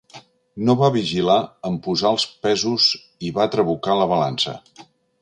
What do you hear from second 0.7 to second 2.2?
va vigilar en posar